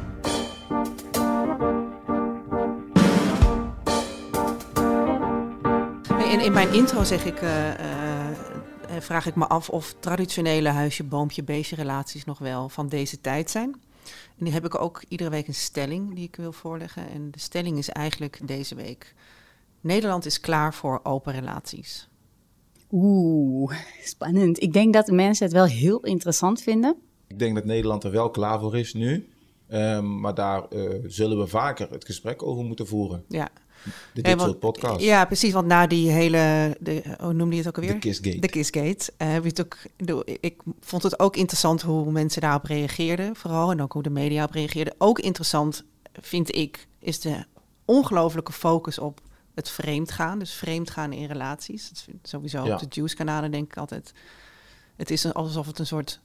[6.29, 8.35] in, in mijn intro zeg ik, eh, eh, eh,
[8.99, 13.49] vraag ik me af of traditionele huisje, boompje, beestje relaties nog wel van deze tijd
[13.49, 13.81] zijn.
[14.37, 17.09] En die heb ik ook iedere week een stelling die ik wil voorleggen.
[17.09, 19.13] En de stelling is eigenlijk deze week:
[19.81, 22.08] Nederland is klaar voor open relaties.
[22.91, 23.73] Oeh,
[24.03, 24.61] spannend.
[24.61, 26.95] Ik denk dat de mensen het wel heel interessant vinden.
[27.27, 29.29] Ik denk dat Nederland er wel klaar voor is nu.
[29.67, 33.23] Ehm, maar daar eh, zullen we vaker het gesprek over moeten voeren.
[33.27, 33.47] Ja.
[34.13, 35.03] Dit soort podcasts.
[35.03, 35.53] Ja, precies.
[35.53, 37.93] Want na die hele, de, hoe noemde je het ook alweer?
[37.93, 38.39] De Kissgate.
[38.39, 39.11] De Kissgate.
[39.17, 43.35] eh, heb je het ook, de- ik vond het ook interessant hoe mensen daarop reageerden,
[43.35, 43.71] vooral.
[43.71, 44.95] En ook hoe de media op reageerden.
[44.97, 45.83] Ook interessant,
[46.21, 47.43] vind ik, is de
[47.85, 49.21] ongelofelijke focus op
[49.59, 50.39] het vreemdgaan.
[50.39, 51.89] Dus vreemdgaan in relaties.
[51.89, 52.73] Dat vind ik sowieso Ja.
[52.73, 54.11] op de Juice-kanalen denk ik altijd.
[54.95, 56.19] Het is alsof het een soort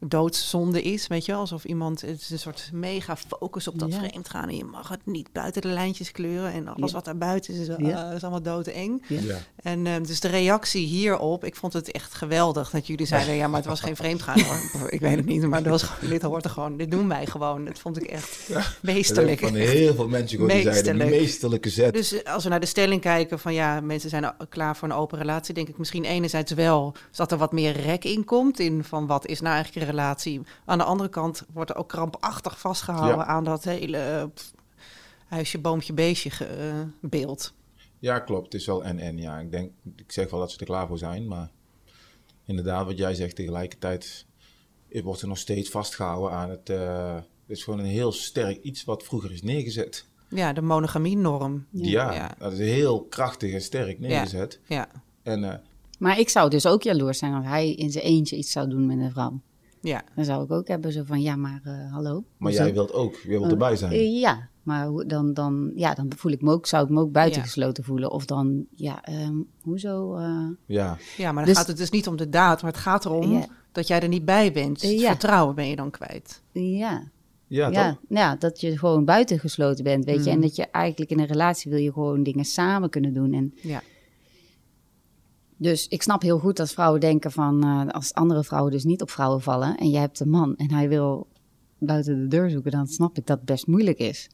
[0.00, 1.40] doodszonde is, weet je wel?
[1.40, 3.98] Alsof iemand, het is een soort mega focus op dat Ja.
[3.98, 4.48] vreemdgaan.
[4.48, 6.52] En je mag het niet buiten de lijntjes kleuren.
[6.52, 6.96] En alles Ja.
[6.96, 8.08] wat daar buiten is, is, Ja.
[8.08, 9.02] eh, is allemaal doodeng.
[9.06, 9.20] Ja.
[9.20, 9.36] Ja.
[9.62, 13.46] En eh, dus de reactie hierop, ik vond het echt geweldig dat jullie zeiden, ja,
[13.48, 14.90] maar het was geen vreemdgaan hoor.
[14.90, 17.26] Ik weet het niet, maar dat was, gewoon- dit hoort er gewoon, dit doen wij
[17.26, 17.64] gewoon.
[17.64, 18.50] Dat vond ik echt
[18.82, 19.40] meesterlijk.
[19.40, 21.22] Van heel veel mensen gehoord die zeiden, Meesterlijk.
[21.22, 21.92] meesterlijke zet.
[21.94, 24.94] Dus eh, als we naar de stelling kijken van ja, mensen zijn klaar voor een
[24.94, 28.84] open relatie, denk ik misschien enerzijds wel dat er wat meer rek in komt in
[28.84, 30.40] van wat is nou eigenlijk een relatie.
[30.64, 33.24] Aan de andere kant wordt er ook krampachtig vastgehouden Ja.
[33.26, 34.52] aan dat hele eh, pff,
[35.28, 37.52] huisje, boompje, beestje ge- eh, beeld.
[37.98, 38.44] Ja, klopt.
[38.44, 39.18] Het is wel en-en.
[39.18, 41.50] Ja, ik denk, ik zeg wel dat ze er klaar voor zijn, maar
[42.44, 44.26] inderdaad, wat jij zegt, tegelijkertijd
[45.02, 46.70] wordt er nog steeds vastgehouden aan het.
[46.70, 50.06] eh, het is gewoon een heel sterk iets wat vroeger is neergezet.
[50.28, 51.66] Ja, de monogamie-norm.
[51.70, 52.34] Ja, Ja.
[52.38, 54.60] dat is heel krachtig en sterk neergezet.
[54.66, 54.88] Ja,
[55.22, 55.54] En eh,
[55.98, 58.86] Maar ik zou dus ook jaloers zijn als hij in zijn eentje iets zou doen
[58.86, 59.40] met een vrouw.
[59.80, 60.02] Ja.
[60.14, 62.12] Dan zou ik ook hebben zo van, ja, maar eh, hallo.
[62.36, 62.62] maar hoezo?
[62.64, 63.92] jij wilt ook, jij wilt Oh, erbij zijn.
[63.92, 67.12] Eh, ja, maar dan, dan, ja, dan voel ik me ook, zou ik me ook
[67.12, 67.88] buitengesloten Ja.
[67.88, 68.10] voelen.
[68.10, 70.14] Of dan, ja, ehm, hoezo?
[70.16, 72.80] eh, Ja, ja, maar dan Dus- gaat het dus niet om de daad, maar het
[72.80, 74.82] gaat erom dat jij er niet bij bent.
[74.82, 76.42] Eh, Het vertrouwen ben je dan kwijt.
[76.52, 77.02] ja,
[77.46, 78.00] ja, ja, toch?
[78.08, 80.30] ja, dat je gewoon buitengesloten bent, weet je.
[80.30, 80.46] En Mhm.
[80.46, 83.32] dat je eigenlijk in een relatie wil je gewoon dingen samen kunnen doen.
[83.32, 83.82] En Ja.
[85.60, 89.02] Dus ik snap heel goed als vrouwen denken van, eh, als andere vrouwen dus niet
[89.02, 89.76] op vrouwen vallen.
[89.76, 91.26] En je hebt een man en hij wil
[91.78, 94.28] buiten de deur zoeken, dan snap ik dat het best moeilijk is.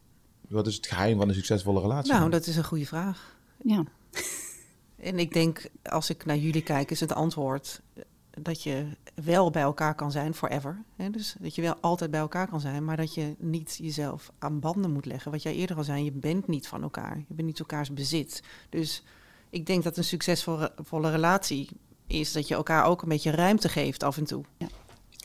[0.49, 2.13] Wat is het geheim van een succesvolle relatie?
[2.13, 3.35] Nou, dat is een goede vraag.
[3.63, 3.83] Ja,
[4.97, 7.81] En ik denk, als ik naar jullie kijk, is het antwoord
[8.41, 8.85] dat je
[9.23, 10.83] wel bij elkaar kan zijn forever.
[10.95, 11.09] Hè?
[11.09, 14.59] Dus dat je wel altijd bij elkaar kan zijn, maar dat je niet jezelf aan
[14.59, 15.31] banden moet leggen.
[15.31, 17.17] Wat jij eerder al zei, je bent niet van elkaar.
[17.17, 18.43] Je bent niet elkaars bezit.
[18.69, 19.03] Dus
[19.49, 21.69] ik denk dat een succesvolle volle relatie
[22.07, 24.43] is dat je elkaar ook een beetje ruimte geeft af en toe.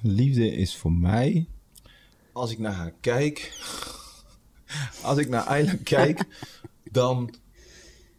[0.03, 1.47] Liefde is voor mij,
[2.33, 3.53] als ik naar haar kijk,
[5.03, 6.25] als ik naar Ayla kijk,
[6.91, 7.35] dan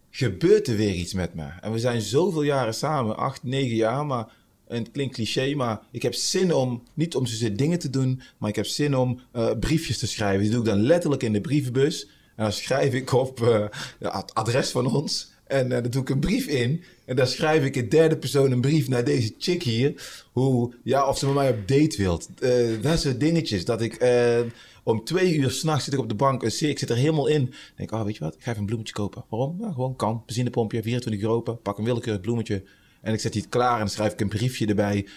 [0.10, 1.48] gebeurt er weer iets met me.
[1.62, 4.32] En we zijn zoveel jaren samen, acht, negen jaar, maar
[4.68, 8.22] en het klinkt cliché, maar ik heb zin om, niet om zozeer dingen te doen,
[8.38, 10.42] maar ik heb zin om eh, briefjes te schrijven.
[10.42, 12.06] Die doe ik dan letterlijk in de brievenbus.
[12.36, 13.66] En dan schrijf ik op eh,
[14.00, 15.33] ja, het adres van ons.
[15.54, 16.84] En daar doe ik een brief in.
[17.06, 19.94] En daar schrijf ik in derde persoon een brief naar deze chick hier.
[20.32, 22.30] Hoe, ja, of ze met mij op date wilt.
[22.39, 23.66] Eh dat soort dingetjes.
[23.66, 24.39] Dat ik eh,
[24.84, 26.44] om twee uur s'nachts zit ik op de bank.
[26.44, 27.54] En zie- ik zit er helemaal in.
[27.76, 28.34] Denk oh, weet je wat?
[28.36, 29.24] Ik ga even een bloemetje kopen.
[29.30, 29.60] Waarom?
[29.74, 30.24] Gewoon kan.
[30.26, 31.62] Benzinepompje, 24 euro open.
[31.62, 32.63] Pak een willekeurig bloemetje.
[33.02, 35.08] En ik zet die klaar en schrijf ik een briefje erbij.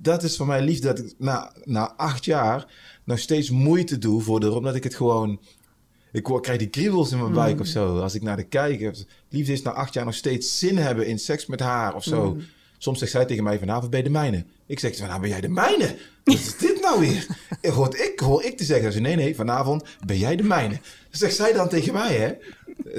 [0.00, 2.66] Dat is voor mij liefde dat ik na, na acht jaar
[3.04, 5.40] nog steeds moeite doe voor de, omdat ik het gewoon...
[6.12, 7.98] Ik word- krijg die kriebels in mijn buik of zo.
[7.98, 9.04] Als ik naar de kijk.
[9.28, 12.36] Liefde is na acht jaar nog steeds zin hebben in seks met haar of zo.
[12.78, 14.44] Soms zegt zij tegen mij vanavond ben je de mijne.
[14.66, 15.96] Ik zeg vanavond ben jij de mijne.
[16.24, 17.26] Wat is dit nou weer?
[17.74, 18.92] Hoor ik, hoor ik te zeggen.
[18.92, 20.74] Ze nee nee vanavond ben jij de mijne.
[21.10, 22.32] Dat zegt zij dan tegen mij hè.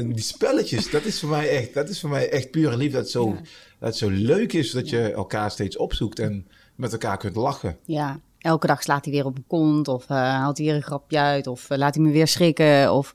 [0.03, 2.93] Die spelletjes, dat is voor mij echt, dat is voor mij echt pure liefde.
[2.95, 3.25] Dat het zo,
[3.79, 7.77] dat het zo leuk is dat je elkaar steeds opzoekt en met elkaar kunt lachen.
[7.85, 8.19] ja.
[8.43, 11.19] Elke dag slaat hij weer op mijn kont of eh, haalt hij weer een grapje
[11.19, 12.93] uit of eh, laat hij me weer schrikken.
[12.93, 13.13] Of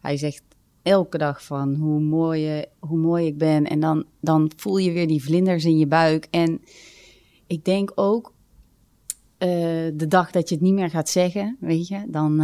[0.00, 0.42] hij zegt
[0.82, 3.64] elke dag van hoe mooi, je, hoe mooi ik ben.
[3.64, 6.26] En dan, dan voel je weer die vlinders in je buik.
[6.30, 6.60] En
[7.46, 8.32] ik denk ook
[9.38, 9.48] eh,
[9.94, 12.36] de dag dat je het niet meer gaat zeggen, weet je, dan...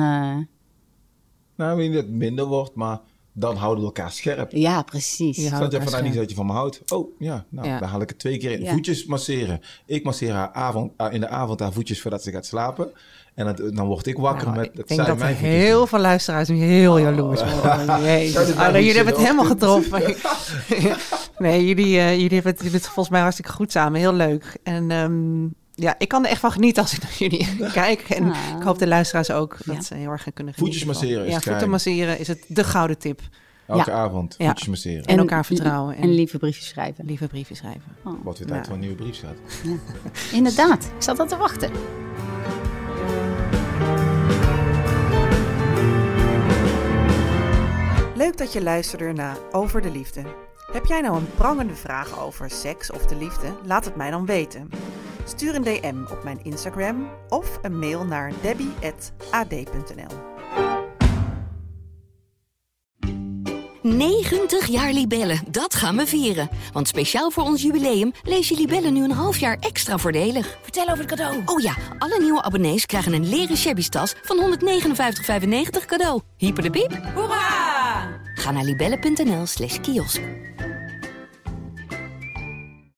[1.57, 3.01] Nou, je, dat het minder wordt, maar
[3.37, 4.53] dan houden we elkaar scherp.
[4.53, 5.37] ja, precies.
[5.37, 6.15] Je vandaag niet scherp.
[6.15, 6.93] dat je van me houdt?
[6.93, 7.79] Oh, ja, nou, Ja.
[7.79, 8.63] dan haal ik het twee keer in.
[8.63, 8.73] Ja.
[8.73, 9.61] Voetjes masseren.
[9.87, 12.91] Ik masseer haar avond, in de avond haar voetjes voordat ze gaat slapen.
[13.35, 15.89] En dat, dan word ik wakker Nou, met ik dat denk dat mijn heel doen.
[15.89, 18.03] veel luisteraars nu heel jaloers worden.
[18.13, 18.51] Jezus.
[18.51, 20.03] Ah, nou jullie hebben het helemaal getroffen.
[21.39, 24.01] nee, jullie, eh, jullie hebben het, jullie het volgens mij hartstikke goed samen.
[24.01, 24.57] Heel leuk.
[24.63, 28.01] En ehm, ja, ik kan er echt van genieten als ik naar jullie kijk.
[28.01, 28.37] En Ah.
[28.57, 29.83] ik hoop de luisteraars ook dat Ja.
[29.83, 31.01] ze heel erg gaan kunnen Voetjes genieten.
[31.01, 33.21] van- masseren is Ja, het voeten masseren is het de gouden tip.
[33.67, 33.97] Elke Ja.
[33.97, 34.47] avond Ja.
[34.47, 35.05] voetjes masseren.
[35.05, 35.97] En elkaar vertrouwen.
[35.97, 37.05] En, En lieve briefjes schrijven.
[37.05, 37.83] lieve brieven schrijven.
[38.23, 38.65] Wat weer tijd Ja.
[38.65, 39.37] voor een nieuwe brief staat.
[40.33, 41.71] Inderdaad, ik zat al te wachten.
[48.17, 50.23] Leuk dat je luisterde naar Over de Liefde.
[50.73, 53.47] Heb jij nou een prangende vraag over seks of de liefde?
[53.65, 54.71] Laat het mij dan weten.
[55.25, 60.33] Stuur een DM op mijn Instagram of een mail naar debbie.ad.nl.
[63.83, 66.49] 90 jaar Libellen, dat gaan we vieren.
[66.73, 70.59] Want speciaal voor ons jubileum lees je Libellen nu een half jaar extra voordelig.
[70.63, 71.43] Vertel over het cadeau.
[71.47, 76.21] Oh ja, alle nieuwe abonnees krijgen een leren shabby tas van 159,95 cadeau.
[76.37, 77.01] Hyper de piep.
[77.15, 78.09] Hoera!
[78.35, 80.21] Ga naar libellen.nl slash kiosk.